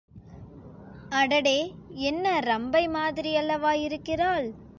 அடடே 1.11 1.57
என்ன 2.03 2.39
ரம்பை 2.39 2.87
மாதிரியல்லவா 2.87 3.73
இருக்கிறாள்! 3.81 4.49